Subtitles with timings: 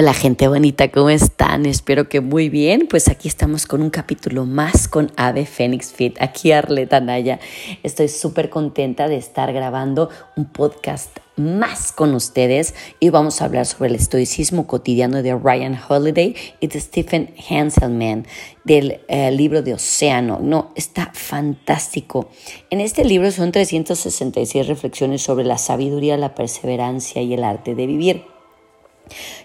[0.00, 1.66] Hola gente bonita, ¿cómo están?
[1.66, 2.86] Espero que muy bien.
[2.88, 6.22] Pues aquí estamos con un capítulo más con Ave Phoenix Fit.
[6.22, 7.40] Aquí Arleta Naya.
[7.82, 13.66] Estoy súper contenta de estar grabando un podcast más con ustedes y vamos a hablar
[13.66, 18.24] sobre el estoicismo cotidiano de Ryan Holiday y de Stephen Hanselman
[18.62, 20.38] del eh, libro de Océano.
[20.40, 22.30] No, está fantástico.
[22.70, 27.86] En este libro son 366 reflexiones sobre la sabiduría, la perseverancia y el arte de
[27.88, 28.37] vivir.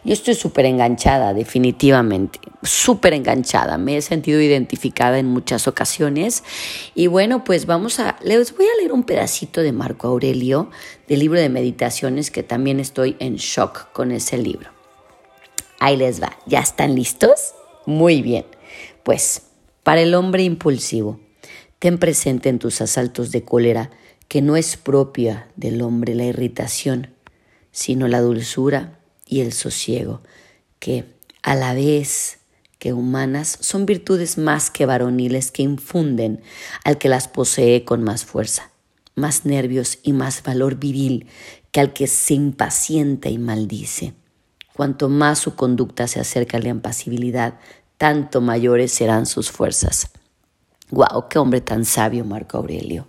[0.03, 3.77] Yo estoy súper enganchada, definitivamente, súper enganchada.
[3.77, 6.43] Me he sentido identificada en muchas ocasiones.
[6.95, 10.69] Y bueno, pues vamos a, les voy a leer un pedacito de Marco Aurelio,
[11.07, 14.69] del libro de meditaciones, que también estoy en shock con ese libro.
[15.79, 16.37] Ahí les va.
[16.45, 17.53] ¿Ya están listos?
[17.85, 18.45] Muy bien.
[19.03, 19.43] Pues,
[19.83, 21.19] para el hombre impulsivo,
[21.79, 23.91] ten presente en tus asaltos de cólera
[24.29, 27.13] que no es propia del hombre la irritación,
[27.71, 28.99] sino la dulzura
[29.33, 30.21] y el sosiego,
[30.77, 31.05] que
[31.41, 32.37] a la vez
[32.77, 36.43] que humanas son virtudes más que varoniles que infunden
[36.83, 38.69] al que las posee con más fuerza,
[39.15, 41.25] más nervios y más valor viril
[41.71, 44.13] que al que se impacienta y maldice.
[44.75, 47.55] Cuanto más su conducta se acerca a la impasibilidad,
[47.97, 50.11] tanto mayores serán sus fuerzas.
[50.91, 51.27] ¡Guau!
[51.27, 53.07] ¡Qué hombre tan sabio, Marco Aurelio!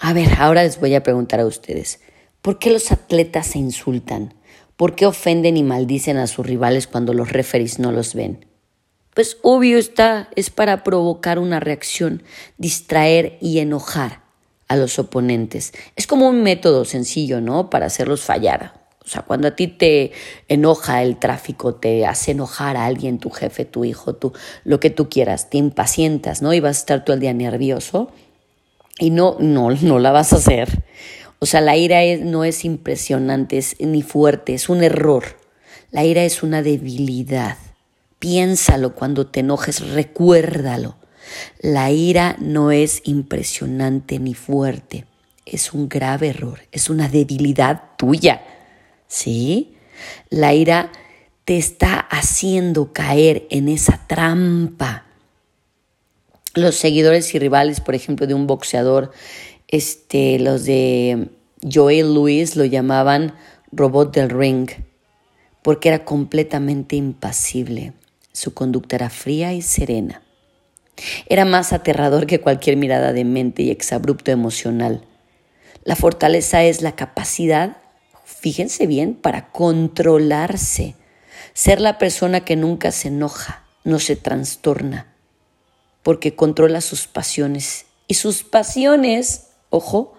[0.00, 2.00] A ver, ahora les voy a preguntar a ustedes,
[2.42, 4.34] ¿por qué los atletas se insultan?
[4.76, 8.46] ¿Por qué ofenden y maldicen a sus rivales cuando los referees no los ven?
[9.14, 12.22] Pues obvio está, es para provocar una reacción,
[12.58, 14.20] distraer y enojar
[14.68, 15.72] a los oponentes.
[15.96, 17.70] Es como un método sencillo, ¿no?
[17.70, 18.86] Para hacerlos fallar.
[19.02, 20.12] O sea, cuando a ti te
[20.48, 24.32] enoja el tráfico, te hace enojar a alguien, tu jefe, tu hijo, tú,
[24.64, 26.52] lo que tú quieras, te impacientas, ¿no?
[26.52, 28.10] Y vas a estar todo el día nervioso
[28.98, 30.82] y no, no, no la vas a hacer.
[31.38, 35.24] O sea, la ira no es impresionante es, ni fuerte, es un error.
[35.90, 37.58] La ira es una debilidad.
[38.18, 40.96] Piénsalo cuando te enojes, recuérdalo.
[41.60, 45.06] La ira no es impresionante ni fuerte,
[45.44, 48.42] es un grave error, es una debilidad tuya.
[49.08, 49.76] ¿Sí?
[50.30, 50.90] La ira
[51.44, 55.04] te está haciendo caer en esa trampa.
[56.54, 59.12] Los seguidores y rivales, por ejemplo, de un boxeador
[59.68, 61.28] este, los de
[61.62, 63.34] Joel Lewis lo llamaban
[63.72, 64.70] robot del ring,
[65.62, 67.92] porque era completamente impasible.
[68.32, 70.22] Su conducta era fría y serena.
[71.28, 75.04] Era más aterrador que cualquier mirada de mente y exabrupto emocional.
[75.84, 77.76] La fortaleza es la capacidad,
[78.24, 80.94] fíjense bien, para controlarse,
[81.52, 85.12] ser la persona que nunca se enoja, no se trastorna,
[86.02, 87.86] porque controla sus pasiones.
[88.08, 90.14] Y sus pasiones ojo,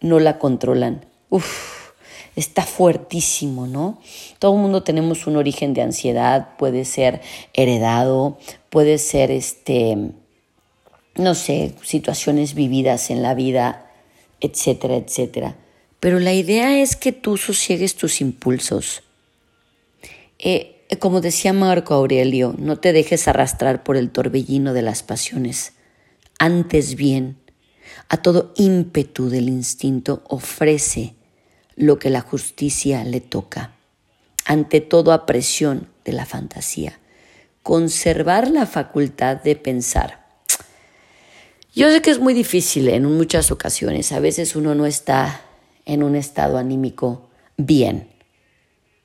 [0.00, 1.06] no la controlan.
[1.30, 1.90] Uf,
[2.36, 4.00] está fuertísimo, ¿no?
[4.38, 7.20] Todo el mundo tenemos un origen de ansiedad, puede ser
[7.52, 8.38] heredado,
[8.70, 10.12] puede ser este,
[11.16, 13.90] no sé, situaciones vividas en la vida,
[14.40, 15.56] etcétera, etcétera.
[16.00, 19.02] Pero la idea es que tú sosiegues tus impulsos.
[20.38, 25.72] Eh, como decía Marco Aurelio, no te dejes arrastrar por el torbellino de las pasiones.
[26.38, 27.37] Antes bien,
[28.08, 31.14] a todo ímpetu del instinto ofrece
[31.76, 33.72] lo que la justicia le toca.
[34.44, 36.98] Ante toda presión de la fantasía,
[37.62, 40.26] conservar la facultad de pensar.
[41.74, 45.42] Yo sé que es muy difícil en muchas ocasiones, a veces uno no está
[45.84, 48.08] en un estado anímico bien,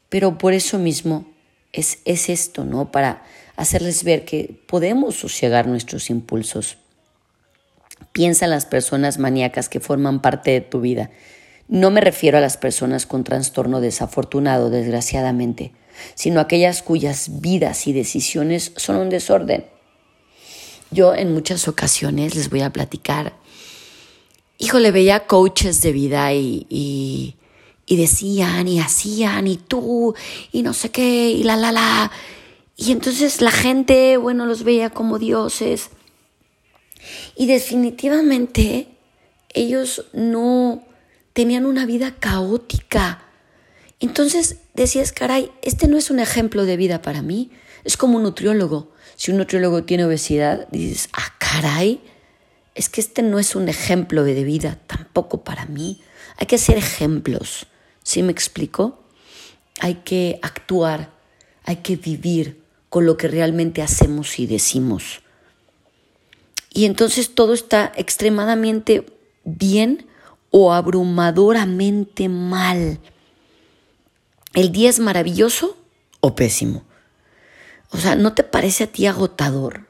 [0.10, 1.26] pero por eso mismo
[1.74, 2.92] es, es esto, ¿no?
[2.92, 3.24] Para
[3.58, 6.78] hacerles ver que podemos sosegar nuestros impulsos
[8.14, 11.10] Piensa en las personas maníacas que forman parte de tu vida.
[11.68, 15.72] No me refiero a las personas con trastorno desafortunado, desgraciadamente,
[16.14, 19.66] sino a aquellas cuyas vidas y decisiones son un desorden.
[20.92, 23.34] Yo en muchas ocasiones les voy a platicar,
[24.60, 27.36] híjole, veía coaches de vida y, y,
[27.88, 30.14] y decían y hacían y tú
[30.52, 32.12] y no sé qué y la la la.
[32.76, 35.90] Y entonces la gente, bueno, los veía como dioses.
[37.36, 38.88] Y definitivamente
[39.54, 40.84] ellos no
[41.34, 43.24] tenían una vida caótica.
[44.00, 47.52] Entonces decías, caray, este no es un ejemplo de vida para mí.
[47.84, 48.92] Es como un nutriólogo.
[49.16, 52.02] Si un nutriólogo tiene obesidad, dices, ah, caray,
[52.76, 56.02] es que este no es un ejemplo de vida tampoco para mí.
[56.38, 57.68] Hay que hacer ejemplos.
[58.04, 59.04] ¿Sí me explico?
[59.80, 61.12] Hay que actuar,
[61.64, 65.22] hay que vivir con lo que realmente hacemos y decimos.
[66.74, 69.06] Y entonces todo está extremadamente
[69.44, 70.08] bien
[70.50, 73.00] o abrumadoramente mal.
[74.54, 75.78] El día es maravilloso
[76.20, 76.84] o pésimo.
[77.92, 79.88] O sea, ¿no te parece a ti agotador?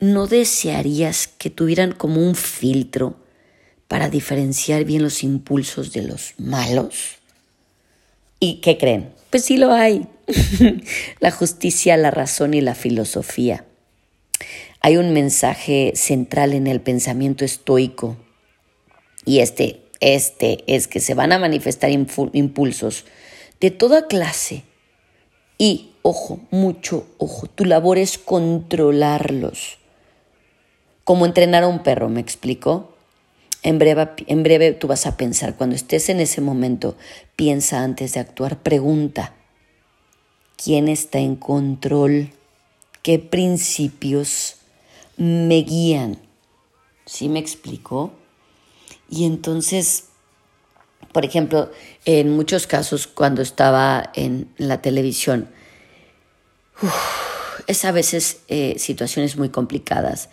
[0.00, 3.16] ¿No desearías que tuvieran como un filtro
[3.86, 7.18] para diferenciar bien los impulsos de los malos?
[8.40, 9.12] ¿Y qué creen?
[9.30, 10.08] Pues sí lo hay.
[11.20, 13.64] la justicia, la razón y la filosofía.
[14.80, 18.16] Hay un mensaje central en el pensamiento estoico
[19.24, 23.04] y este, este es que se van a manifestar impulsos
[23.60, 24.62] de toda clase
[25.58, 29.78] y, ojo, mucho ojo, tu labor es controlarlos.
[31.02, 32.94] Como entrenar a un perro, ¿me explico?
[33.64, 36.96] En breve, en breve tú vas a pensar, cuando estés en ese momento,
[37.34, 39.34] piensa antes de actuar, pregunta,
[40.56, 42.30] ¿quién está en control?
[43.02, 44.57] ¿Qué principios
[45.18, 46.18] me guían?
[47.04, 48.12] ¿Sí me explico?
[49.10, 50.08] Y entonces
[51.12, 51.70] por ejemplo,
[52.04, 55.48] en muchos casos cuando estaba en la televisión,
[57.66, 60.28] es a veces eh, situaciones muy complicadas.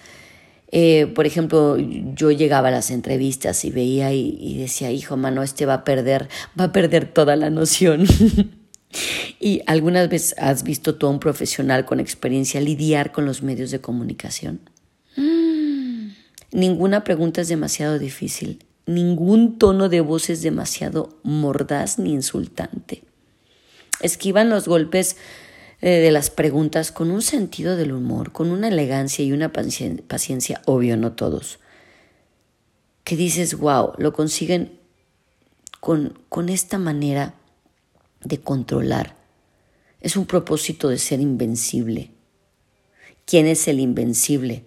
[0.71, 5.65] Eh, por ejemplo, yo llegaba a las entrevistas y veía y, decía, hijo, mano, este
[5.65, 6.27] va a perder,
[6.59, 8.05] va a perder toda la noción.
[9.39, 13.71] ¿Y algunas veces has visto tú a un profesional con experiencia lidiar con los medios
[13.71, 14.59] de comunicación?
[16.55, 18.63] Ninguna pregunta es demasiado difícil.
[18.85, 23.03] Ningún tono de voz es demasiado mordaz ni insultante.
[23.99, 25.17] Esquivan los golpes
[25.81, 30.61] eh, de las preguntas con un sentido del humor, con una elegancia y una paciencia,
[30.63, 31.59] obvio, no todos.
[33.03, 34.79] Que dices, wow, lo consiguen
[35.81, 37.33] con, con esta manera
[38.23, 39.17] de controlar.
[39.99, 42.11] Es un propósito de ser invencible.
[43.25, 44.63] ¿Quién es el invencible?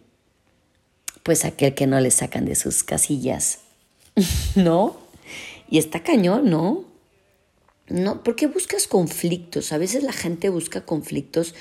[1.28, 3.58] Pues aquel que no le sacan de sus casillas.
[4.56, 4.96] ¿no?
[5.70, 6.86] Y está cañón, ¿no?
[7.90, 9.74] No, porque buscas conflictos.
[9.74, 11.54] A veces la gente busca conflictos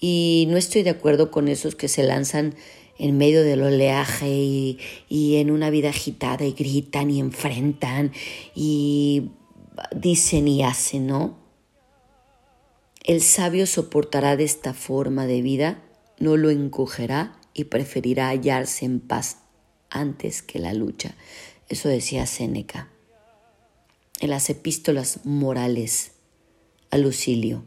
[0.00, 2.56] y no estoy de acuerdo con esos que se lanzan
[2.98, 8.10] en medio del oleaje y, y en una vida agitada y gritan y enfrentan
[8.56, 9.30] y
[9.94, 11.38] dicen y hacen, ¿no?
[13.04, 15.80] El sabio soportará de esta forma de vida,
[16.18, 19.38] no lo encogerá y preferirá hallarse en paz
[19.90, 21.14] antes que la lucha.
[21.68, 22.88] Eso decía Séneca.
[24.20, 26.12] En las epístolas morales
[26.90, 27.64] a Lucilio.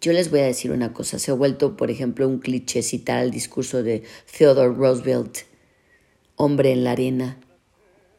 [0.00, 3.22] Yo les voy a decir una cosa, se ha vuelto, por ejemplo, un cliché citar
[3.22, 4.04] el discurso de
[4.36, 5.38] Theodore Roosevelt,
[6.36, 7.40] hombre en la arena,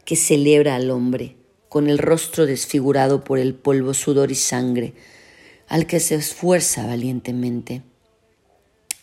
[0.04, 1.38] que celebra al hombre
[1.70, 4.94] con el rostro desfigurado por el polvo, sudor y sangre,
[5.68, 7.84] al que se esfuerza valientemente,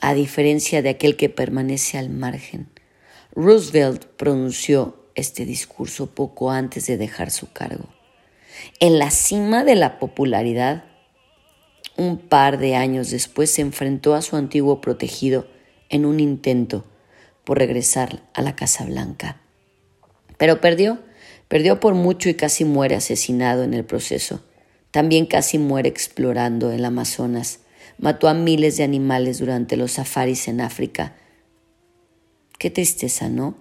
[0.01, 2.69] a diferencia de aquel que permanece al margen.
[3.35, 7.89] Roosevelt pronunció este discurso poco antes de dejar su cargo.
[8.81, 10.85] En la cima de la popularidad,
[11.97, 15.47] un par de años después se enfrentó a su antiguo protegido
[15.89, 16.85] en un intento
[17.45, 19.41] por regresar a la Casa Blanca.
[20.37, 20.99] Pero perdió,
[21.49, 24.43] perdió por mucho y casi muere asesinado en el proceso.
[24.91, 27.61] También casi muere explorando el Amazonas.
[27.99, 31.15] Mató a miles de animales durante los safaris en África.
[32.59, 33.57] Qué tristeza, ¿no?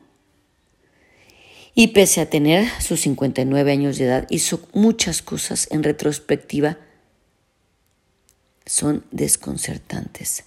[1.77, 6.77] y pese a tener sus 59 años de edad, hizo muchas cosas en retrospectiva.
[8.65, 10.45] Son desconcertantes.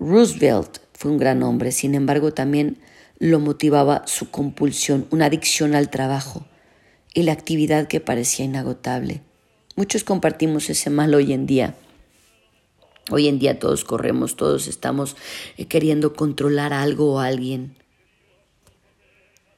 [0.00, 2.78] Roosevelt fue un gran hombre, sin embargo también
[3.20, 6.44] lo motivaba su compulsión, una adicción al trabajo
[7.14, 9.22] y la actividad que parecía inagotable.
[9.76, 11.76] Muchos compartimos ese mal hoy en día.
[13.10, 15.16] Hoy en día todos corremos, todos estamos
[15.56, 17.76] eh, queriendo controlar algo o alguien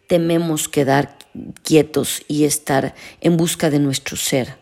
[0.06, 1.18] tememos quedar
[1.62, 4.58] quietos y estar en busca de nuestro ser.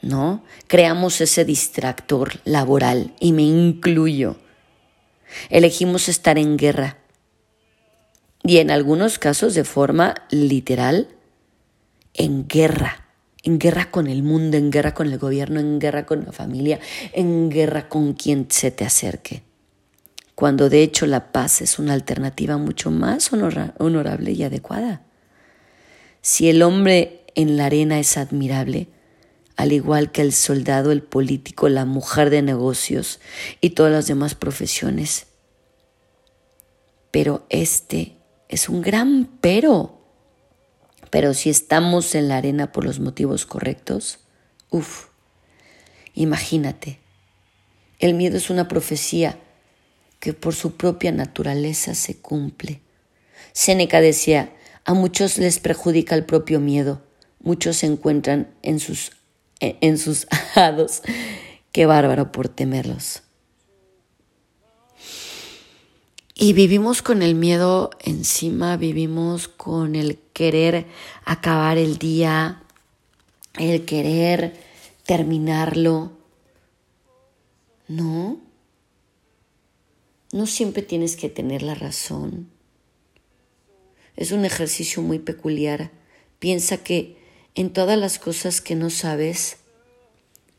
[0.00, 0.44] ¿No?
[0.68, 4.36] Creamos ese distractor laboral y me incluyo.
[5.50, 6.98] Elegimos estar en guerra
[8.44, 11.08] y en algunos casos de forma literal
[12.14, 13.07] en guerra,
[13.42, 16.80] en guerra con el mundo, en guerra con el gobierno, en guerra con la familia,
[17.12, 19.42] en guerra con quien se te acerque
[20.38, 25.02] cuando de hecho la paz es una alternativa mucho más honorable y adecuada.
[26.20, 28.86] Si el hombre en la arena es admirable,
[29.56, 33.18] al igual que el soldado, el político, la mujer de negocios
[33.60, 35.26] y todas las demás profesiones.
[37.10, 38.14] Pero este
[38.48, 39.97] es un gran pero.
[41.10, 44.20] Pero si estamos en la arena por los motivos correctos,
[44.70, 45.06] uff,
[46.14, 46.98] imagínate.
[47.98, 49.38] El miedo es una profecía
[50.20, 52.80] que por su propia naturaleza se cumple.
[53.52, 54.52] Séneca decía,
[54.84, 57.02] a muchos les perjudica el propio miedo,
[57.40, 59.12] muchos se encuentran en sus,
[59.60, 61.02] en sus hados
[61.72, 63.22] Qué bárbaro por temerlos.
[66.40, 70.86] Y vivimos con el miedo encima, vivimos con el querer
[71.24, 72.62] acabar el día,
[73.58, 74.54] el querer
[75.04, 76.12] terminarlo.
[77.88, 78.40] No,
[80.30, 82.48] no siempre tienes que tener la razón.
[84.14, 85.90] Es un ejercicio muy peculiar.
[86.38, 87.16] Piensa que
[87.56, 89.56] en todas las cosas que no sabes,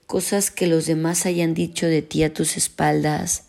[0.08, 3.46] cosas que los demás hayan dicho de ti a tus espaldas,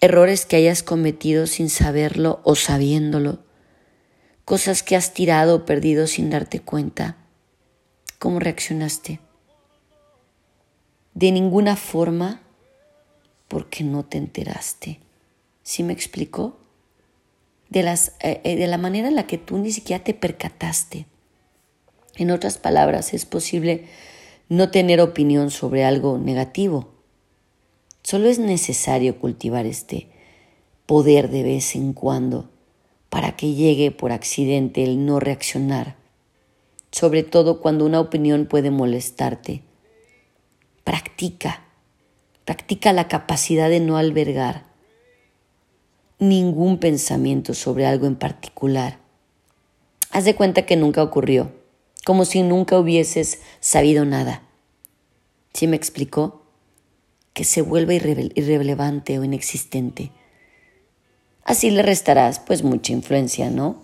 [0.00, 3.40] errores que hayas cometido sin saberlo o sabiéndolo,
[4.44, 7.16] cosas que has tirado o perdido sin darte cuenta.
[8.18, 9.20] ¿Cómo reaccionaste?
[11.14, 12.42] De ninguna forma
[13.48, 15.00] porque no te enteraste.
[15.62, 16.58] ¿Sí me explicó?
[17.68, 21.06] De, las, eh, eh, de la manera en la que tú ni siquiera te percataste.
[22.16, 23.86] En otras palabras, es posible
[24.48, 26.92] no tener opinión sobre algo negativo,
[28.02, 30.08] Solo es necesario cultivar este
[30.86, 32.50] poder de vez en cuando
[33.08, 35.96] para que llegue por accidente el no reaccionar,
[36.90, 39.62] sobre todo cuando una opinión puede molestarte.
[40.82, 41.64] Practica,
[42.44, 44.72] practica la capacidad de no albergar
[46.18, 48.98] ningún pensamiento sobre algo en particular.
[50.10, 51.52] Haz de cuenta que nunca ocurrió,
[52.04, 54.42] como si nunca hubieses sabido nada.
[55.52, 56.41] ¿Sí me explicó?
[57.32, 60.12] Que se vuelva irrelevante o inexistente.
[61.44, 63.82] Así le restarás pues mucha influencia, ¿no?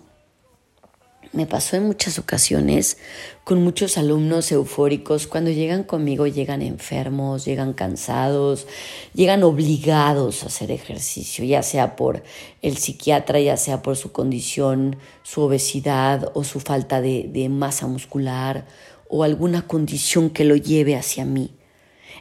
[1.31, 2.97] Me pasó en muchas ocasiones
[3.43, 5.27] con muchos alumnos eufóricos.
[5.27, 8.65] Cuando llegan conmigo llegan enfermos, llegan cansados,
[9.13, 12.23] llegan obligados a hacer ejercicio, ya sea por
[12.63, 17.85] el psiquiatra, ya sea por su condición, su obesidad o su falta de, de masa
[17.85, 18.65] muscular
[19.07, 21.58] o alguna condición que lo lleve hacia mí.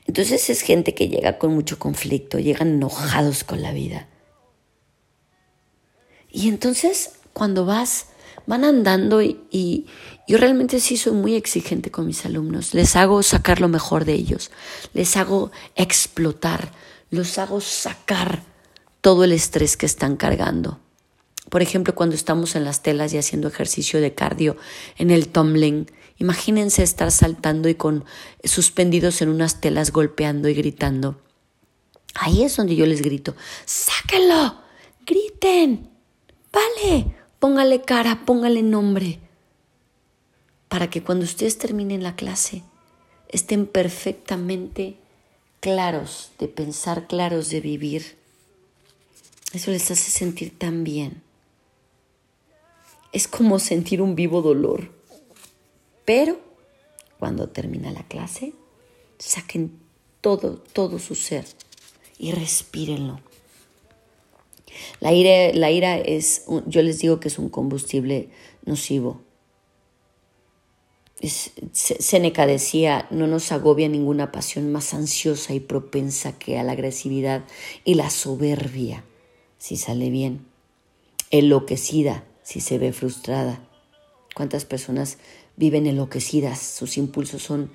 [0.09, 4.09] Entonces es gente que llega con mucho conflicto, llegan enojados con la vida.
[6.31, 8.07] Y entonces cuando vas,
[8.47, 9.87] van andando y,
[10.27, 12.75] yo realmente sí soy muy exigente con mis alumnos.
[12.75, 14.51] Les hago sacar lo mejor de ellos,
[14.93, 16.73] les hago explotar,
[17.11, 18.43] los hago sacar
[19.01, 20.81] todo el estrés que están cargando.
[21.49, 24.57] Por ejemplo, cuando estamos en las telas y haciendo ejercicio de cardio
[24.97, 25.87] en el tumbling,
[26.19, 28.05] Imagínense estar saltando y con
[28.43, 31.21] suspendidos en unas telas golpeando y gritando.
[32.15, 34.57] Ahí es donde yo les grito, sáquenlo,
[35.07, 35.89] griten,
[36.53, 39.21] vale, póngale cara, póngale nombre,
[40.69, 42.65] para que cuando ustedes terminen la clase
[43.29, 44.97] estén perfectamente
[45.61, 48.17] claros de pensar, claros de vivir.
[49.53, 51.23] Eso les hace sentir tan bien.
[53.13, 54.93] Es como sentir un vivo dolor.
[56.05, 56.41] Pero
[57.19, 58.53] cuando termina la clase,
[59.19, 59.79] saquen
[60.21, 61.45] todo, todo su ser
[62.19, 63.21] y respírenlo.
[65.01, 68.31] La ira, la ira es, yo les digo que es un combustible
[68.65, 69.23] nocivo.
[71.73, 77.45] Seneca decía, no nos agobia ninguna pasión más ansiosa y propensa que a la agresividad
[77.85, 79.05] y la soberbia,
[79.59, 80.47] si sale bien,
[81.31, 83.61] enloquecida, si se ve frustrada.
[84.35, 85.19] ¿Cuántas personas
[85.57, 87.71] viven enloquecidas, sus impulsos son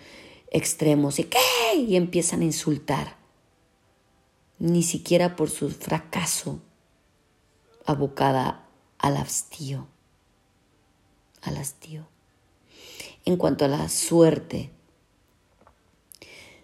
[0.50, 1.38] extremos y ¿qué?
[1.78, 3.18] y empiezan a insultar.
[4.58, 6.60] Ni siquiera por su fracaso
[7.86, 9.86] abocada al hastío,
[11.44, 12.08] al hastío.
[13.26, 14.72] En cuanto a la suerte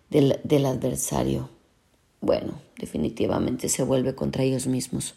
[0.10, 1.51] del, del adversario,
[2.22, 5.13] bueno, definitivamente se vuelve contra ellos mismos.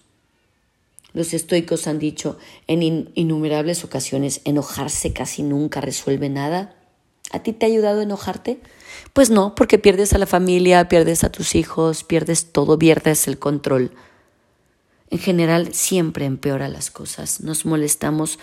[1.13, 6.75] Los estoicos han dicho en innumerables ocasiones, enojarse casi nunca resuelve nada.
[7.33, 8.61] ¿A ti te ha ayudado a enojarte?
[9.13, 13.39] Pues no, porque pierdes a la familia, pierdes a tus hijos, pierdes todo, pierdes el
[13.39, 13.93] control.
[15.11, 17.43] En general siempre empeora las cosas.
[17.43, 18.39] Nos molestamos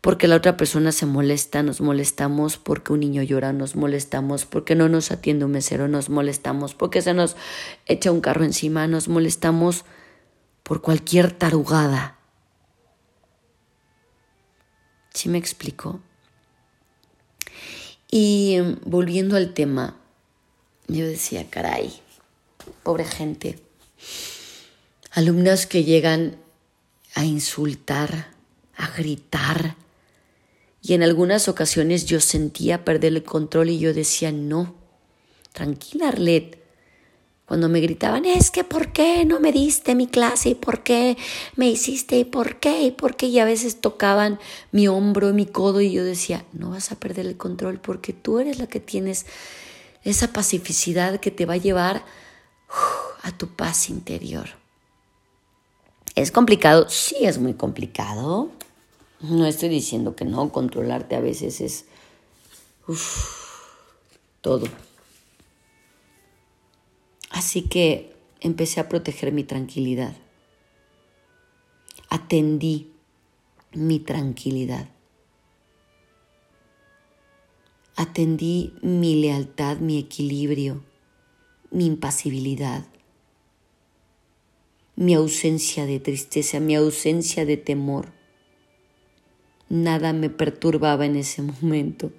[0.00, 4.74] porque la otra persona se molesta, nos molestamos porque un niño llora, nos molestamos porque
[4.74, 7.36] no nos atiende un mesero, nos molestamos porque se nos
[7.86, 9.84] echa un carro encima, nos molestamos
[10.66, 12.18] por cualquier tarugada.
[15.14, 16.00] ¿Sí me explico?
[18.10, 19.96] Y em, volviendo al tema,
[20.88, 22.02] yo decía, caray,
[22.82, 23.60] pobre gente,
[25.12, 26.36] alumnos que llegan
[27.14, 28.32] a insultar,
[28.76, 29.76] a gritar,
[30.82, 34.74] y en algunas ocasiones yo sentía perder el control y yo decía, no,
[35.52, 36.58] tranquila Arlet,
[37.46, 40.50] cuando me gritaban, es que ¿por qué no me diste mi clase?
[40.50, 41.16] ¿Y por qué
[41.54, 42.18] me hiciste?
[42.18, 42.82] ¿Y por qué?
[42.82, 43.26] ¿Y por qué?
[43.26, 44.40] Y a veces tocaban
[44.72, 48.40] mi hombro, mi codo y yo decía, no vas a perder el control porque tú
[48.40, 49.26] eres la que tienes
[50.02, 52.04] esa pacificidad que te va a llevar
[53.22, 54.48] a tu paz interior.
[56.16, 56.88] ¿Es complicado?
[56.88, 58.50] Sí, es muy complicado.
[59.20, 61.84] No estoy diciendo que no, controlarte a veces es
[64.40, 64.66] todo.
[67.30, 70.16] Así que empecé a proteger mi tranquilidad.
[72.08, 72.92] Atendí
[73.72, 74.88] mi tranquilidad.
[77.96, 80.84] Atendí mi lealtad, mi equilibrio,
[81.70, 82.86] mi impasibilidad
[84.96, 88.12] mi ausencia de tristeza, mi ausencia de temor.
[89.68, 92.10] Nada me perturbaba en ese momento.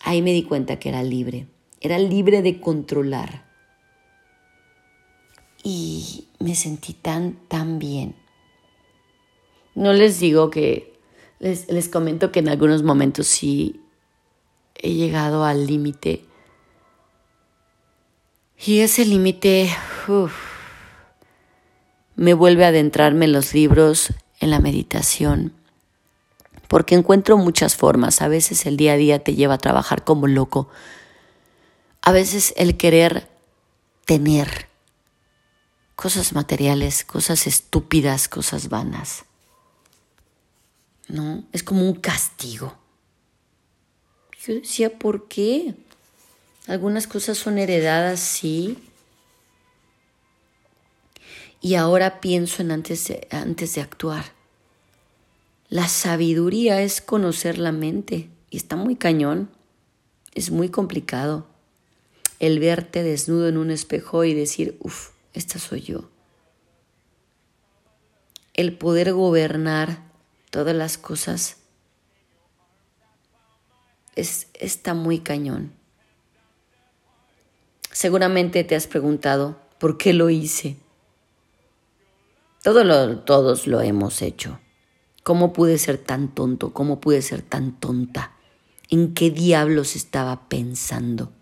[0.00, 1.48] Ahí me di cuenta que era libre,
[1.80, 3.44] era libre de controlar.
[5.62, 8.14] Y me sentí tan, tan bien.
[9.74, 10.98] No les digo que,
[11.38, 13.80] les, les comento que en algunos momentos sí
[14.74, 16.24] he llegado al límite.
[18.64, 19.68] Y ese límite,
[22.14, 25.52] me vuelve a adentrarme en los libros, en la meditación,
[26.68, 28.22] porque encuentro muchas formas.
[28.22, 30.68] A veces el día a día te lleva a trabajar como loco.
[32.06, 33.28] A veces el querer
[34.04, 34.68] tener
[35.96, 39.24] cosas materiales, cosas estúpidas, cosas vanas.
[41.08, 41.42] ¿No?
[41.52, 42.78] Es como un castigo.
[44.46, 45.74] Yo decía, ¿por qué?
[46.68, 48.78] Algunas cosas son heredadas, sí,
[51.60, 54.26] y ahora pienso en antes de, actuar.
[55.68, 59.50] La sabiduría es conocer la mente y está muy cañón,
[60.32, 61.55] es muy complicado.
[62.38, 66.10] El verte desnudo en un espejo y decir, uff, esta soy yo.
[68.54, 70.02] El poder gobernar
[70.50, 71.58] todas las cosas
[74.14, 75.72] es, está muy cañón.
[77.92, 80.76] Seguramente te has preguntado, ¿por qué lo hice?
[82.62, 84.58] todos lo hemos hecho.
[85.22, 86.72] ¿Cómo pude ser tan tonto?
[86.72, 88.32] ¿Cómo pude ser tan tonta?
[88.90, 91.32] ¿En qué diablos estaba pensando?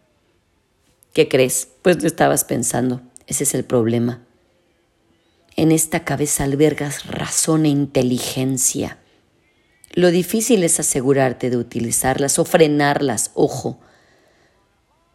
[1.15, 1.69] ¿Qué crees?
[1.83, 3.01] Pues lo estabas pensando.
[3.29, 4.21] Ese es el problema.
[5.55, 8.99] En esta cabeza albergas razón e inteligencia.
[9.93, 13.79] Lo difícil es asegurarte de utilizarlas o frenarlas, ojo.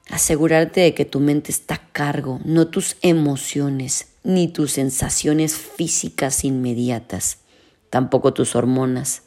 [0.10, 6.46] Asegurarte de que tu mente está a cargo, no tus emociones ni tus sensaciones físicas
[6.46, 7.40] inmediatas,
[7.90, 9.24] tampoco tus hormonas.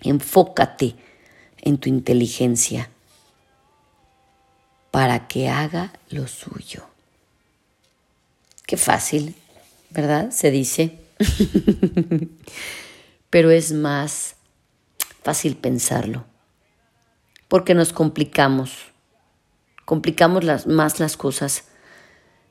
[0.00, 0.96] Enfócate
[1.60, 2.88] en tu inteligencia
[4.94, 6.86] para que haga lo suyo.
[8.64, 9.34] Qué fácil,
[9.90, 10.30] ¿verdad?
[10.30, 11.00] Se dice.
[13.30, 14.36] Pero es más
[15.24, 16.24] fácil pensarlo,
[17.48, 18.92] porque nos complicamos,
[19.84, 21.64] complicamos las, más las cosas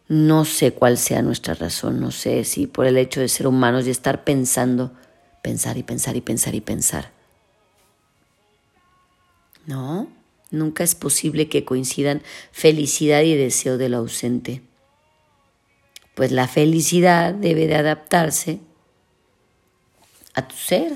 [0.10, 3.88] no sé cuál sea nuestra razón, no sé si por el hecho de ser humanos
[3.88, 4.92] y estar pensando,
[5.42, 7.12] pensar y pensar y pensar y pensar.
[9.66, 10.10] No,
[10.54, 14.62] nunca es posible que coincidan felicidad y deseo del ausente.
[16.16, 18.60] Pues la felicidad debe de adaptarse
[20.34, 20.94] a tu ser.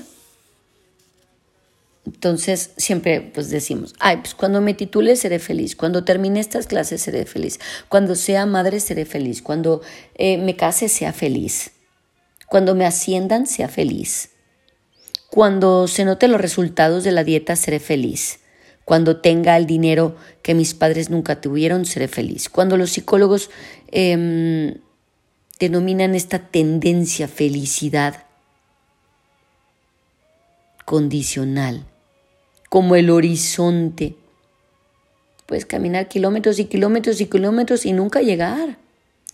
[2.06, 7.02] Entonces siempre pues decimos, ay, pues cuando me titule seré feliz, cuando termine estas clases
[7.02, 9.82] seré feliz, cuando sea madre seré feliz, cuando
[10.14, 11.72] eh, me case sea feliz,
[12.46, 14.30] cuando me asciendan sea feliz,
[15.28, 18.40] cuando se noten los resultados de la dieta seré feliz,
[18.88, 23.50] cuando tenga el dinero que mis padres nunca tuvieron seré feliz, cuando los psicólogos
[23.88, 24.76] em,
[25.60, 28.24] denominan esta tendencia felicidad
[30.86, 31.84] condicional
[32.70, 34.14] como el horizonte.
[35.44, 38.78] Puedes caminar kilómetros y kilómetros y kilómetros y nunca llegar.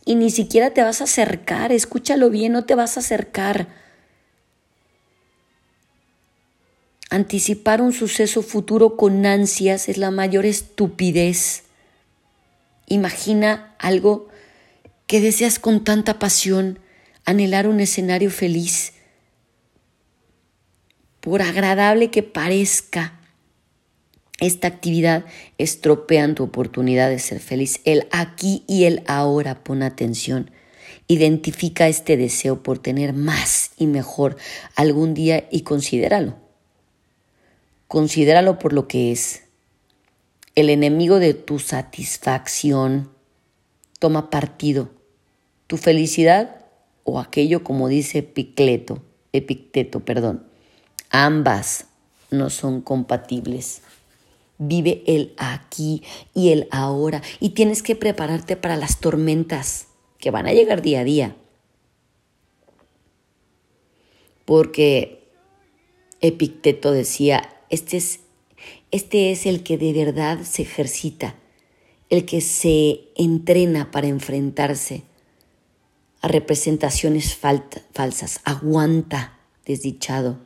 [0.04, 3.68] Y ni siquiera te vas a acercar, escúchalo bien, no te vas a acercar.
[7.14, 11.62] Anticipar un suceso futuro con ansias es la mayor estupidez.
[12.88, 14.26] Imagina algo
[15.06, 16.80] que deseas con tanta pasión,
[17.24, 18.94] anhelar un escenario feliz.
[21.20, 23.20] Por agradable que parezca,
[24.40, 25.24] esta actividad
[25.56, 27.80] estropean tu oportunidad de ser feliz.
[27.84, 30.50] El aquí y el ahora, pon atención.
[31.06, 34.36] Identifica este deseo por tener más y mejor
[34.74, 36.42] algún día y considéralo.
[37.88, 39.44] Considéralo por lo que es.
[40.54, 43.10] El enemigo de tu satisfacción
[43.98, 44.90] toma partido.
[45.66, 46.64] Tu felicidad
[47.04, 50.46] o aquello como dice Epicleto, Epicteto, perdón.
[51.10, 51.86] Ambas
[52.30, 53.82] no son compatibles.
[54.58, 56.02] Vive el aquí
[56.34, 57.22] y el ahora.
[57.40, 61.36] Y tienes que prepararte para las tormentas que van a llegar día a día.
[64.44, 65.28] Porque
[66.20, 68.20] Epicteto decía, este es,
[68.90, 71.36] este es el que de verdad se ejercita,
[72.10, 75.04] el que se entrena para enfrentarse
[76.20, 78.40] a representaciones falsas.
[78.44, 80.38] Aguanta, desdichado.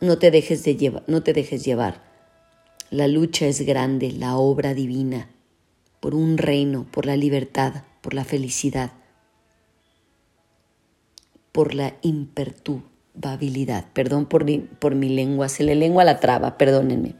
[0.00, 2.08] No te dejes de llevar, no te dejes llevar.
[2.90, 5.28] La lucha es grande, la obra divina,
[6.00, 8.92] por un reino, por la libertad, por la felicidad,
[11.52, 11.96] por la
[13.92, 17.14] Perdón por mi, por mi lengua, se le lengua la traba, perdónenme.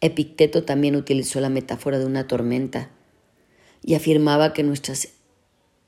[0.00, 2.90] Epicteto también utilizó la metáfora de una tormenta
[3.82, 5.08] y afirmaba que nuestras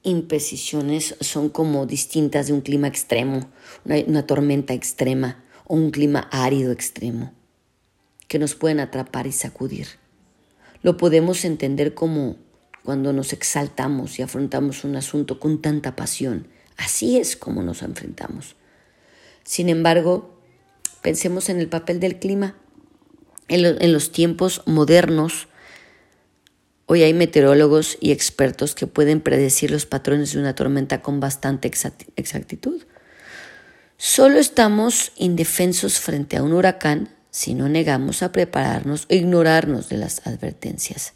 [0.02, 3.50] imprecisiones son como distintas de un clima extremo,
[3.84, 7.32] una, tormenta extrema o un clima árido extremo,
[8.26, 9.86] que nos pueden atrapar y sacudir.
[10.82, 12.36] Lo podemos entender como
[12.82, 16.48] cuando nos exaltamos y afrontamos un asunto con tanta pasión.
[16.80, 18.56] Así es como nos enfrentamos.
[19.44, 20.40] Sin embargo,
[21.02, 22.56] pensemos en el papel del clima.
[23.48, 25.48] en los tiempos modernos,
[26.92, 31.70] Hoy hay meteorólogos y expertos que pueden predecir los patrones de una tormenta con bastante
[32.16, 32.82] exactitud.
[33.96, 39.98] Solo estamos indefensos frente a un huracán si no negamos a prepararnos o ignorarnos de
[39.98, 41.12] las advertencias.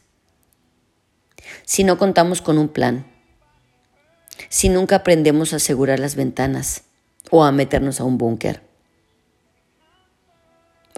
[1.64, 3.12] Si no contamos con un plan,
[4.48, 6.82] si nunca aprendemos a asegurar las ventanas
[7.30, 8.62] o a meternos a un búnker.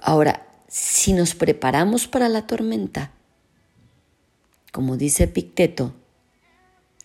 [0.02, 3.12] Ahora, si nos preparamos para la tormenta,
[4.72, 5.94] como dice Picteto,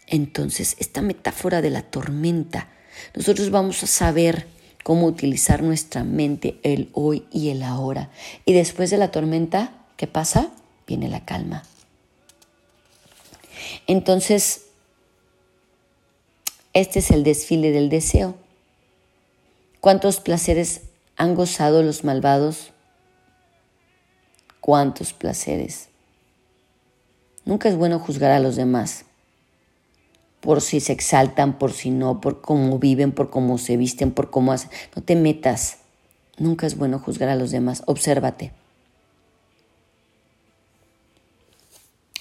[0.07, 2.67] entonces esta metáfora de la tormenta,
[3.15, 4.47] nosotros vamos a saber
[4.83, 8.09] cómo utilizar nuestra mente, el hoy y el ahora.
[8.45, 10.51] Y después de la tormenta, ¿qué pasa?
[10.85, 11.63] Viene la calma.
[13.87, 14.65] Entonces,
[16.73, 18.35] este es el desfile del deseo.
[19.79, 20.81] ¿Cuántos placeres
[21.17, 22.71] han gozado los malvados?
[24.59, 25.89] ¿Cuántos placeres?
[27.45, 29.05] Nunca es bueno juzgar a los demás
[30.41, 34.31] por si se exaltan, por si no, por cómo viven, por cómo se visten, por
[34.31, 34.71] cómo hacen.
[34.95, 35.77] No te metas.
[36.37, 37.83] Nunca es bueno juzgar a los demás.
[37.85, 38.51] Obsérvate.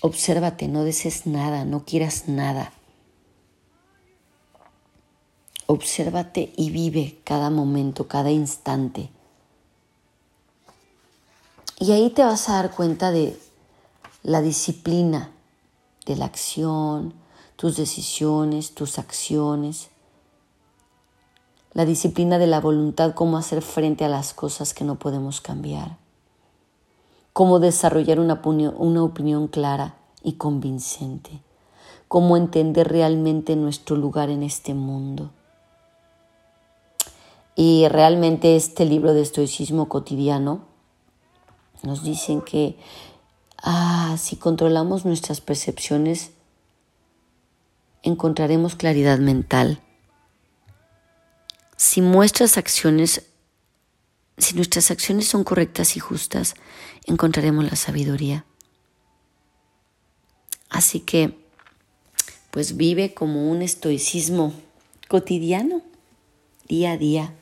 [0.02, 2.72] Obsérvate, no desees nada, no quieras nada.
[5.72, 9.08] Obsérvate y vive cada momento, cada instante.
[11.78, 13.38] Y ahí te vas a dar cuenta de
[14.24, 15.30] la disciplina
[16.06, 17.14] de la acción,
[17.54, 19.90] tus decisiones, tus acciones,
[21.72, 25.98] la disciplina de la voluntad, cómo hacer frente a las cosas que no podemos cambiar,
[27.32, 31.42] cómo desarrollar una, una opinión clara y convincente,
[32.08, 35.30] cómo entender realmente nuestro lugar en este mundo.
[37.56, 40.66] Y realmente este libro de estoicismo cotidiano
[41.82, 42.76] nos dicen que
[43.62, 46.30] Ah, si controlamos nuestras percepciones,
[48.02, 49.82] encontraremos claridad mental.
[51.76, 53.26] Si nuestras acciones,
[54.38, 56.54] si nuestras acciones son correctas y justas,
[57.04, 58.46] encontraremos la sabiduría.
[60.70, 61.38] Así que,
[62.50, 64.54] pues vive como un estoicismo
[65.08, 65.82] cotidiano,
[66.66, 67.34] día a día,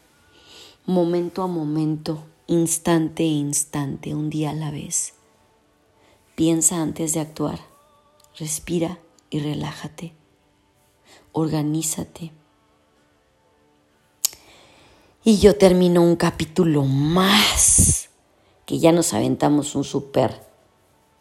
[0.88, 5.12] momento a momento, instante a instante, un día a la vez.
[6.34, 7.58] Piensa antes de actuar.
[8.38, 8.98] Respira
[9.28, 10.14] y relájate.
[11.32, 12.32] Organízate.
[15.24, 18.08] Y yo termino un capítulo más,
[18.64, 20.42] que ya nos aventamos un super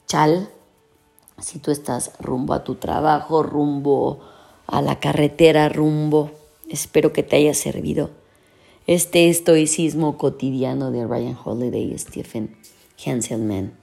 [0.05, 0.49] chal.
[1.39, 4.21] Si tú estás rumbo a tu trabajo, rumbo
[4.65, 6.31] a la carretera, rumbo,
[6.69, 8.11] espero que te haya servido
[8.87, 12.55] este estoicismo cotidiano de Ryan Holiday y Stephen
[13.05, 13.77] Hanselman.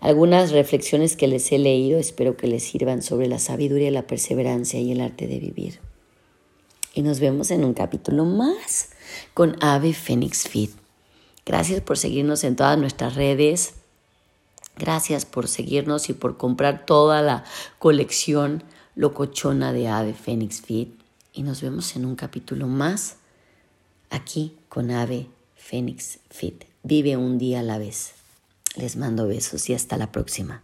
[0.00, 4.80] Algunas reflexiones que les he leído espero que les sirvan sobre la sabiduría, la perseverancia
[4.80, 5.78] y el arte de vivir.
[6.94, 8.90] Y nos vemos en un capítulo más
[9.34, 10.72] con Ave Fénix Fit.
[11.46, 13.74] Gracias por seguirnos en todas nuestras redes.
[14.76, 17.44] Gracias por seguirnos y por comprar toda la
[17.78, 18.64] colección
[18.96, 21.00] locochona de Ave Fénix Fit.
[21.32, 23.19] Y nos vemos en un capítulo más
[24.10, 26.64] aquí con Ave Fénix Fit.
[26.82, 28.12] Vive un día a la vez.
[28.76, 30.62] Les mando besos y hasta la próxima.